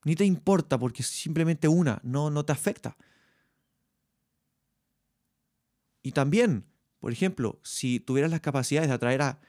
ni 0.05 0.15
te 0.15 0.25
importa 0.25 0.79
porque 0.79 1.03
simplemente 1.03 1.69
una 1.69 2.01
no, 2.03 2.31
no 2.31 2.45
te 2.45 2.53
afecta. 2.53 2.97
Y 6.03 6.13
también, 6.13 6.65
por 7.01 7.13
ejemplo, 7.13 7.59
si 7.65 7.99
tuvieras 7.99 8.31
las 8.31 8.41
capacidades 8.41 8.89
de 8.89 8.95
atraer 8.95 9.23
a 9.23 9.41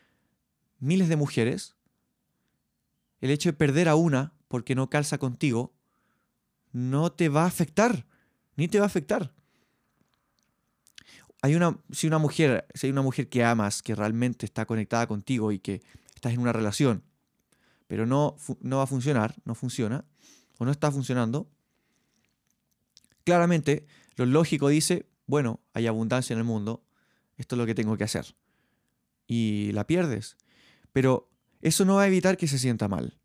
miles 0.79 1.10
de 1.10 1.15
mujeres, 1.15 1.75
el 3.22 3.31
hecho 3.31 3.50
de 3.50 3.53
perder 3.53 3.89
a 3.89 3.96
una 3.96 4.34
porque 4.48 4.75
no 4.75 4.89
calza 4.89 5.17
contigo, 5.17 5.74
no 6.72 7.12
te 7.12 7.29
va 7.29 7.43
a 7.43 7.48
afectar, 7.48 8.05
ni 8.55 8.67
te 8.67 8.79
va 8.79 8.86
a 8.86 8.88
afectar. 8.88 9.34
Hay 11.41 11.55
una, 11.55 11.77
si 11.91 12.07
una 12.07 12.17
mujer, 12.17 12.67
si 12.74 12.88
hay 12.88 12.91
una 12.91 13.01
mujer 13.01 13.29
que 13.29 13.43
amas, 13.43 13.81
que 13.81 13.96
realmente 13.96 14.46
está 14.46 14.65
conectada 14.65 15.07
contigo 15.07 15.51
y 15.51 15.60
que 15.60 15.81
estás 16.15 16.34
en 16.34 16.39
una 16.39 16.53
relación, 16.53 17.03
pero 17.88 18.05
no, 18.05 18.36
no 18.62 18.77
va 18.77 18.84
a 18.84 18.88
funcionar, 18.88 19.36
no 19.46 19.55
funciona, 19.55 20.05
o 20.57 20.65
no 20.65 20.72
está 20.72 20.91
funcionando, 20.91 21.50
claramente 23.24 23.86
lo 24.15 24.25
lógico 24.25 24.67
dice, 24.69 25.05
bueno, 25.27 25.60
hay 25.74 25.86
abundancia 25.86 26.34
en 26.34 26.39
el 26.39 26.46
mundo, 26.46 26.84
esto 27.38 27.55
es 27.55 27.57
lo 27.57 27.65
que 27.65 27.75
tengo 27.75 27.98
que 27.98 28.03
hacer. 28.03 28.36
Y 29.27 29.72
la 29.74 29.86
pierdes. 29.86 30.38
Pero 30.98 31.30
eso 31.62 31.86
no 31.86 31.98
va 31.98 32.01
a 32.01 32.08
evitar 32.08 32.38
que 32.38 32.48
se 32.48 32.58
sienta 32.58 32.88
mal. 32.88 33.20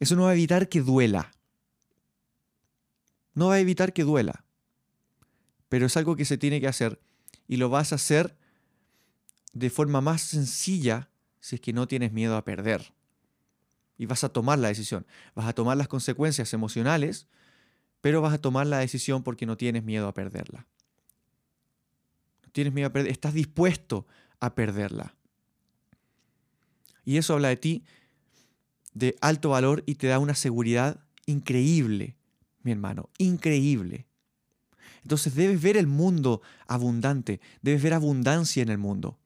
Eso 0.00 0.16
no 0.16 0.24
va 0.24 0.32
a 0.32 0.34
evitar 0.34 0.68
que 0.68 0.82
duela. 0.82 1.32
No 3.32 3.48
va 3.48 3.54
a 3.54 3.60
evitar 3.60 3.94
que 3.94 4.04
duela. 4.04 4.44
Pero 5.70 5.86
es 5.86 5.96
algo 5.96 6.14
que 6.14 6.26
se 6.26 6.36
tiene 6.36 6.60
que 6.60 6.68
hacer 6.68 7.00
y 7.46 7.56
lo 7.56 7.70
vas 7.70 7.92
a 7.92 7.94
hacer 7.94 8.36
de 9.54 9.70
forma 9.70 10.02
más 10.02 10.20
sencilla 10.20 11.08
si 11.40 11.54
es 11.54 11.62
que 11.62 11.72
no 11.72 11.88
tienes 11.88 12.12
miedo 12.12 12.36
a 12.36 12.44
perder. 12.44 12.92
Y 13.96 14.04
vas 14.04 14.22
a 14.22 14.28
tomar 14.28 14.58
la 14.58 14.68
decisión. 14.68 15.06
Vas 15.34 15.46
a 15.46 15.54
tomar 15.54 15.78
las 15.78 15.88
consecuencias 15.88 16.52
emocionales, 16.52 17.28
pero 18.02 18.20
vas 18.20 18.34
a 18.34 18.42
tomar 18.42 18.66
la 18.66 18.80
decisión 18.80 19.22
porque 19.22 19.46
no 19.46 19.56
tienes 19.56 19.84
miedo 19.84 20.06
a 20.06 20.12
perderla. 20.12 20.66
No 22.42 22.50
tienes 22.52 22.74
miedo 22.74 22.88
a 22.88 22.92
perder, 22.92 23.10
estás 23.10 23.32
dispuesto 23.32 24.06
a 24.38 24.54
perderla. 24.54 25.14
Y 27.08 27.16
eso 27.16 27.32
habla 27.32 27.48
de 27.48 27.56
ti 27.56 27.84
de 28.92 29.16
alto 29.22 29.48
valor 29.48 29.82
y 29.86 29.94
te 29.94 30.08
da 30.08 30.18
una 30.18 30.34
seguridad 30.34 31.00
increíble, 31.24 32.18
mi 32.60 32.70
hermano, 32.70 33.08
increíble. 33.16 34.06
Entonces 35.04 35.34
debes 35.34 35.62
ver 35.62 35.78
el 35.78 35.86
mundo 35.86 36.42
abundante, 36.66 37.40
debes 37.62 37.82
ver 37.82 37.94
abundancia 37.94 38.62
en 38.62 38.68
el 38.68 38.76
mundo, 38.76 39.18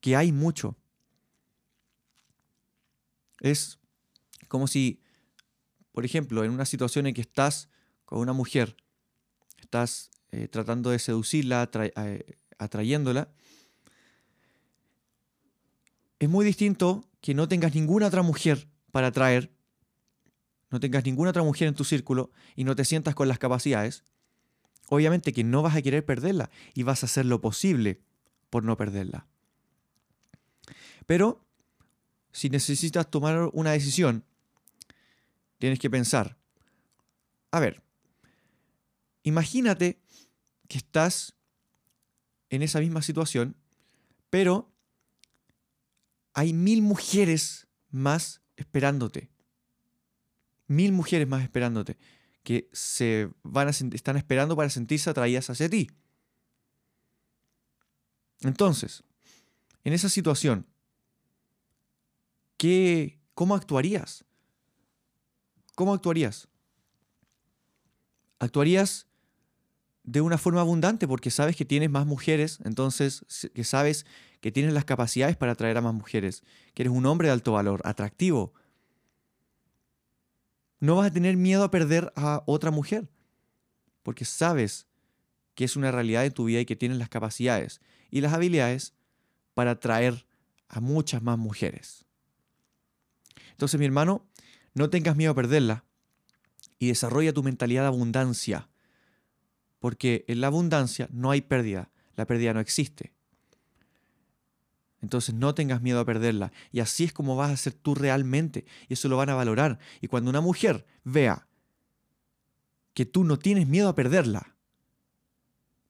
que 0.00 0.16
hay 0.16 0.32
mucho. 0.32 0.76
Es 3.38 3.78
como 4.48 4.66
si, 4.66 5.00
por 5.92 6.04
ejemplo, 6.04 6.42
en 6.42 6.50
una 6.50 6.66
situación 6.66 7.06
en 7.06 7.14
que 7.14 7.20
estás 7.20 7.68
con 8.04 8.18
una 8.18 8.32
mujer, 8.32 8.76
estás 9.60 10.10
eh, 10.32 10.48
tratando 10.48 10.90
de 10.90 10.98
seducirla, 10.98 11.70
eh, 11.72 12.36
atrayéndola, 12.58 13.32
es 16.24 16.30
muy 16.30 16.44
distinto 16.44 17.04
que 17.20 17.34
no 17.34 17.48
tengas 17.48 17.74
ninguna 17.74 18.06
otra 18.06 18.22
mujer 18.22 18.68
para 18.92 19.08
atraer, 19.08 19.52
no 20.70 20.80
tengas 20.80 21.04
ninguna 21.04 21.30
otra 21.30 21.42
mujer 21.42 21.68
en 21.68 21.74
tu 21.74 21.84
círculo 21.84 22.30
y 22.56 22.64
no 22.64 22.74
te 22.74 22.84
sientas 22.84 23.14
con 23.14 23.28
las 23.28 23.38
capacidades. 23.38 24.04
Obviamente 24.88 25.32
que 25.32 25.44
no 25.44 25.62
vas 25.62 25.76
a 25.76 25.82
querer 25.82 26.04
perderla 26.04 26.50
y 26.74 26.82
vas 26.82 27.02
a 27.02 27.06
hacer 27.06 27.26
lo 27.26 27.40
posible 27.40 28.00
por 28.50 28.64
no 28.64 28.76
perderla. 28.76 29.26
Pero 31.06 31.44
si 32.32 32.48
necesitas 32.50 33.10
tomar 33.10 33.50
una 33.52 33.72
decisión, 33.72 34.24
tienes 35.58 35.78
que 35.78 35.90
pensar, 35.90 36.38
a 37.50 37.60
ver, 37.60 37.82
imagínate 39.22 40.00
que 40.68 40.78
estás 40.78 41.34
en 42.48 42.62
esa 42.62 42.80
misma 42.80 43.02
situación, 43.02 43.56
pero 44.30 44.73
hay 46.34 46.52
mil 46.52 46.82
mujeres 46.82 47.66
más 47.90 48.42
esperándote. 48.56 49.30
Mil 50.66 50.92
mujeres 50.92 51.26
más 51.28 51.42
esperándote 51.42 51.96
que 52.42 52.68
se 52.72 53.30
van 53.42 53.68
a, 53.68 53.70
están 53.70 54.16
esperando 54.16 54.54
para 54.54 54.68
sentirse 54.68 55.08
atraídas 55.08 55.48
hacia 55.48 55.68
ti. 55.68 55.90
Entonces, 58.42 59.02
en 59.82 59.94
esa 59.94 60.10
situación, 60.10 60.66
¿qué, 62.58 63.18
¿cómo 63.32 63.54
actuarías? 63.54 64.24
¿Cómo 65.74 65.94
actuarías? 65.94 66.48
Actuarías 68.38 69.06
de 70.02 70.20
una 70.20 70.36
forma 70.36 70.60
abundante 70.60 71.08
porque 71.08 71.30
sabes 71.30 71.56
que 71.56 71.64
tienes 71.64 71.88
más 71.88 72.04
mujeres, 72.04 72.58
entonces 72.64 73.24
que 73.54 73.64
sabes 73.64 74.04
que 74.44 74.52
tienes 74.52 74.74
las 74.74 74.84
capacidades 74.84 75.38
para 75.38 75.52
atraer 75.52 75.78
a 75.78 75.80
más 75.80 75.94
mujeres, 75.94 76.44
que 76.74 76.82
eres 76.82 76.92
un 76.92 77.06
hombre 77.06 77.28
de 77.28 77.32
alto 77.32 77.52
valor, 77.52 77.80
atractivo. 77.82 78.52
No 80.80 80.96
vas 80.96 81.06
a 81.06 81.14
tener 81.14 81.38
miedo 81.38 81.64
a 81.64 81.70
perder 81.70 82.12
a 82.14 82.42
otra 82.44 82.70
mujer, 82.70 83.08
porque 84.02 84.26
sabes 84.26 84.86
que 85.54 85.64
es 85.64 85.76
una 85.76 85.92
realidad 85.92 86.26
en 86.26 86.34
tu 86.34 86.44
vida 86.44 86.60
y 86.60 86.66
que 86.66 86.76
tienes 86.76 86.98
las 86.98 87.08
capacidades 87.08 87.80
y 88.10 88.20
las 88.20 88.34
habilidades 88.34 88.92
para 89.54 89.70
atraer 89.70 90.26
a 90.68 90.80
muchas 90.80 91.22
más 91.22 91.38
mujeres. 91.38 92.04
Entonces, 93.52 93.80
mi 93.80 93.86
hermano, 93.86 94.26
no 94.74 94.90
tengas 94.90 95.16
miedo 95.16 95.32
a 95.32 95.34
perderla 95.34 95.86
y 96.78 96.88
desarrolla 96.88 97.32
tu 97.32 97.42
mentalidad 97.42 97.84
de 97.84 97.88
abundancia 97.88 98.68
porque 99.78 100.26
en 100.28 100.42
la 100.42 100.48
abundancia 100.48 101.08
no 101.10 101.30
hay 101.30 101.40
pérdida, 101.40 101.90
la 102.14 102.26
pérdida 102.26 102.52
no 102.52 102.60
existe. 102.60 103.14
Entonces 105.04 105.34
no 105.34 105.54
tengas 105.54 105.82
miedo 105.82 106.00
a 106.00 106.04
perderla. 106.04 106.52
Y 106.72 106.80
así 106.80 107.04
es 107.04 107.12
como 107.12 107.36
vas 107.36 107.52
a 107.52 107.56
ser 107.56 107.74
tú 107.74 107.94
realmente. 107.94 108.64
Y 108.88 108.94
eso 108.94 109.08
lo 109.08 109.16
van 109.16 109.30
a 109.30 109.34
valorar. 109.34 109.78
Y 110.00 110.08
cuando 110.08 110.30
una 110.30 110.40
mujer 110.40 110.86
vea 111.04 111.46
que 112.94 113.06
tú 113.06 113.22
no 113.24 113.38
tienes 113.38 113.68
miedo 113.68 113.88
a 113.88 113.94
perderla, 113.94 114.56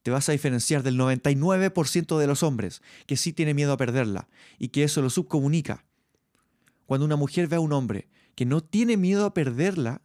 te 0.03 0.11
vas 0.11 0.29
a 0.29 0.33
diferenciar 0.33 0.83
del 0.83 0.99
99% 0.99 2.19
de 2.19 2.27
los 2.27 2.43
hombres 2.43 2.83
que 3.07 3.17
sí 3.17 3.33
tiene 3.33 3.55
miedo 3.55 3.73
a 3.73 3.79
perderla 3.79 4.29
y 4.59 4.69
que 4.69 4.85
eso 4.85 5.01
lo 5.01 5.09
subcomunica. 5.09 5.87
Cuando 6.85 7.07
una 7.07 7.17
mujer 7.17 7.49
ve 7.49 7.57
a 7.57 7.61
un 7.61 7.73
hombre 7.73 8.09
que 8.35 8.45
no 8.45 8.63
tiene 8.63 8.99
miedo 8.99 9.25
a 9.25 9.33
perderla, 9.33 10.03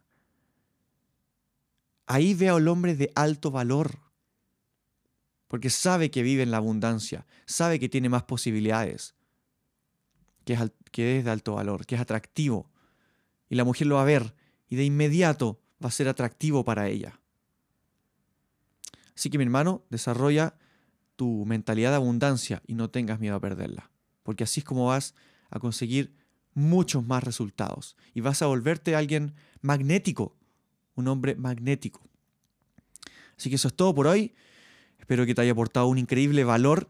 Ahí 2.10 2.34
veo 2.34 2.56
al 2.56 2.66
hombre 2.66 2.96
de 2.96 3.12
alto 3.14 3.52
valor, 3.52 4.00
porque 5.50 5.68
sabe 5.68 6.12
que 6.12 6.22
vive 6.22 6.44
en 6.44 6.52
la 6.52 6.58
abundancia, 6.58 7.26
sabe 7.44 7.80
que 7.80 7.88
tiene 7.88 8.08
más 8.08 8.22
posibilidades, 8.22 9.16
que 10.44 10.52
es, 10.52 10.60
que 10.92 11.18
es 11.18 11.24
de 11.24 11.30
alto 11.32 11.54
valor, 11.54 11.84
que 11.84 11.96
es 11.96 12.00
atractivo. 12.00 12.70
Y 13.48 13.56
la 13.56 13.64
mujer 13.64 13.88
lo 13.88 13.96
va 13.96 14.02
a 14.02 14.04
ver 14.04 14.36
y 14.68 14.76
de 14.76 14.84
inmediato 14.84 15.60
va 15.82 15.88
a 15.88 15.92
ser 15.92 16.08
atractivo 16.08 16.64
para 16.64 16.88
ella. 16.88 17.20
Así 19.16 19.28
que 19.28 19.38
mi 19.38 19.44
hermano, 19.44 19.84
desarrolla 19.90 20.54
tu 21.16 21.44
mentalidad 21.46 21.90
de 21.90 21.96
abundancia 21.96 22.62
y 22.68 22.74
no 22.74 22.90
tengas 22.90 23.18
miedo 23.18 23.34
a 23.34 23.40
perderla, 23.40 23.90
porque 24.22 24.44
así 24.44 24.60
es 24.60 24.64
como 24.64 24.86
vas 24.86 25.16
a 25.50 25.58
conseguir 25.58 26.14
muchos 26.54 27.04
más 27.04 27.24
resultados 27.24 27.96
y 28.14 28.20
vas 28.20 28.40
a 28.40 28.46
volverte 28.46 28.94
alguien 28.94 29.34
magnético 29.60 30.36
un 30.94 31.08
hombre 31.08 31.34
magnético. 31.34 32.00
Así 33.36 33.48
que 33.48 33.56
eso 33.56 33.68
es 33.68 33.74
todo 33.74 33.94
por 33.94 34.06
hoy. 34.06 34.34
Espero 35.00 35.26
que 35.26 35.34
te 35.34 35.42
haya 35.42 35.52
aportado 35.52 35.88
un 35.88 35.98
increíble 35.98 36.44
valor. 36.44 36.88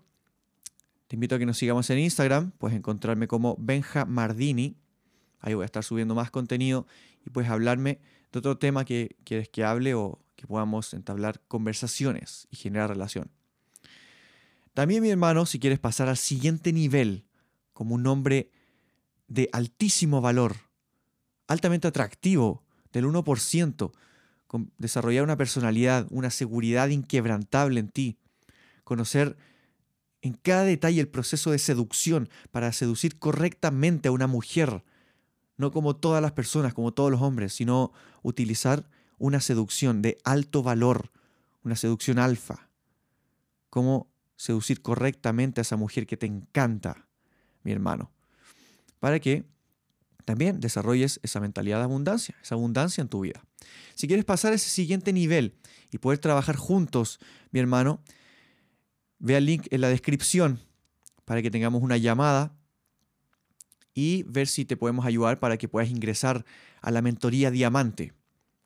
Te 1.06 1.16
invito 1.16 1.36
a 1.36 1.38
que 1.38 1.46
nos 1.46 1.56
sigamos 1.56 1.88
en 1.90 1.98
Instagram. 1.98 2.50
Puedes 2.52 2.76
encontrarme 2.76 3.26
como 3.26 3.56
Benja 3.58 4.04
Mardini. 4.04 4.76
Ahí 5.40 5.54
voy 5.54 5.62
a 5.62 5.66
estar 5.66 5.82
subiendo 5.82 6.14
más 6.14 6.30
contenido 6.30 6.86
y 7.24 7.30
puedes 7.30 7.50
hablarme 7.50 7.98
de 8.30 8.38
otro 8.38 8.58
tema 8.58 8.84
que 8.84 9.16
quieres 9.24 9.48
que 9.48 9.64
hable 9.64 9.94
o 9.94 10.20
que 10.36 10.46
podamos 10.46 10.92
entablar 10.94 11.40
conversaciones 11.48 12.46
y 12.50 12.56
generar 12.56 12.90
relación. 12.90 13.30
También, 14.74 15.02
mi 15.02 15.10
hermano, 15.10 15.46
si 15.46 15.58
quieres 15.58 15.78
pasar 15.78 16.08
al 16.08 16.16
siguiente 16.16 16.72
nivel 16.72 17.24
como 17.72 17.94
un 17.94 18.06
hombre 18.06 18.50
de 19.26 19.48
altísimo 19.52 20.20
valor, 20.20 20.56
altamente 21.46 21.88
atractivo, 21.88 22.62
del 22.92 23.06
1%, 23.06 23.92
desarrollar 24.78 25.22
una 25.22 25.36
personalidad, 25.36 26.06
una 26.10 26.30
seguridad 26.30 26.88
inquebrantable 26.88 27.80
en 27.80 27.88
ti, 27.88 28.18
conocer 28.84 29.36
en 30.22 30.34
cada 30.34 30.64
detalle 30.64 31.00
el 31.00 31.08
proceso 31.08 31.50
de 31.50 31.58
seducción 31.58 32.28
para 32.50 32.72
seducir 32.72 33.18
correctamente 33.18 34.08
a 34.08 34.12
una 34.12 34.26
mujer, 34.26 34.82
no 35.56 35.70
como 35.70 35.96
todas 35.96 36.22
las 36.22 36.32
personas, 36.32 36.74
como 36.74 36.92
todos 36.92 37.10
los 37.10 37.22
hombres, 37.22 37.52
sino 37.52 37.92
utilizar 38.22 38.88
una 39.18 39.40
seducción 39.40 40.02
de 40.02 40.18
alto 40.24 40.62
valor, 40.62 41.10
una 41.62 41.76
seducción 41.76 42.18
alfa. 42.18 42.68
Cómo 43.68 44.10
seducir 44.36 44.82
correctamente 44.82 45.60
a 45.60 45.62
esa 45.62 45.76
mujer 45.76 46.06
que 46.06 46.16
te 46.16 46.26
encanta, 46.26 47.06
mi 47.62 47.72
hermano, 47.72 48.10
para 48.98 49.20
que 49.20 49.44
también 50.24 50.60
desarrolles 50.60 51.20
esa 51.22 51.40
mentalidad 51.40 51.78
de 51.78 51.84
abundancia, 51.84 52.34
esa 52.42 52.54
abundancia 52.54 53.02
en 53.02 53.08
tu 53.08 53.20
vida. 53.20 53.44
Si 53.94 54.06
quieres 54.06 54.24
pasar 54.24 54.52
a 54.52 54.56
ese 54.56 54.70
siguiente 54.70 55.12
nivel 55.12 55.54
y 55.90 55.98
poder 55.98 56.18
trabajar 56.18 56.56
juntos, 56.56 57.20
mi 57.50 57.60
hermano, 57.60 58.02
ve 59.18 59.36
el 59.36 59.46
link 59.46 59.66
en 59.70 59.80
la 59.80 59.88
descripción 59.88 60.60
para 61.24 61.42
que 61.42 61.50
tengamos 61.50 61.82
una 61.82 61.96
llamada 61.96 62.56
y 63.94 64.22
ver 64.24 64.46
si 64.46 64.64
te 64.64 64.76
podemos 64.76 65.04
ayudar 65.04 65.38
para 65.38 65.56
que 65.56 65.68
puedas 65.68 65.90
ingresar 65.90 66.44
a 66.80 66.90
la 66.90 67.02
mentoría 67.02 67.50
diamante, 67.50 68.12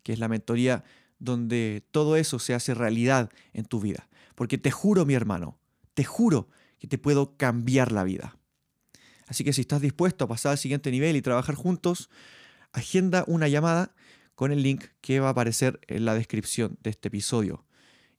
que 0.02 0.12
es 0.12 0.18
la 0.18 0.28
mentoría 0.28 0.84
donde 1.18 1.84
todo 1.90 2.16
eso 2.16 2.38
se 2.38 2.54
hace 2.54 2.74
realidad 2.74 3.30
en 3.52 3.64
tu 3.64 3.80
vida. 3.80 4.08
Porque 4.34 4.58
te 4.58 4.70
juro, 4.70 5.06
mi 5.06 5.14
hermano, 5.14 5.58
te 5.94 6.04
juro 6.04 6.48
que 6.78 6.86
te 6.86 6.98
puedo 6.98 7.36
cambiar 7.36 7.92
la 7.92 8.04
vida. 8.04 8.36
Así 9.26 9.42
que 9.42 9.52
si 9.52 9.62
estás 9.62 9.80
dispuesto 9.80 10.24
a 10.24 10.28
pasar 10.28 10.52
al 10.52 10.58
siguiente 10.58 10.90
nivel 10.90 11.16
y 11.16 11.22
trabajar 11.22 11.54
juntos, 11.54 12.10
agenda 12.72 13.24
una 13.26 13.48
llamada 13.48 13.94
con 14.34 14.52
el 14.52 14.62
link 14.62 14.84
que 15.00 15.20
va 15.20 15.28
a 15.28 15.30
aparecer 15.30 15.80
en 15.86 16.04
la 16.04 16.14
descripción 16.14 16.78
de 16.82 16.90
este 16.90 17.08
episodio 17.08 17.64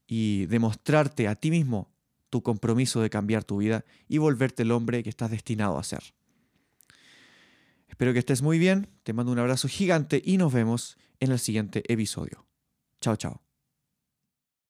y 0.08 0.46
demostrarte 0.48 1.28
a 1.28 1.36
ti 1.36 1.52
mismo 1.52 1.92
tu 2.30 2.44
compromiso 2.44 3.02
de 3.02 3.10
cambiar 3.10 3.44
tu 3.44 3.58
vida 3.58 3.86
y 4.08 4.18
volverte 4.18 4.64
el 4.64 4.72
hombre 4.72 5.04
que 5.04 5.10
estás 5.10 5.32
destinado 5.32 5.78
a 5.78 5.84
ser. 5.84 6.14
Espero 7.88 8.14
que 8.14 8.20
estés 8.20 8.42
muy 8.42 8.60
bien, 8.60 8.90
te 9.04 9.14
mando 9.14 9.32
un 9.32 9.40
abrazo 9.40 9.68
gigante 9.68 10.22
y 10.24 10.38
nos 10.38 10.52
vemos 10.52 10.98
en 11.20 11.32
el 11.32 11.40
siguiente 11.40 11.84
episodio. 11.92 12.46
Chao, 13.00 13.16
chao. 13.16 13.45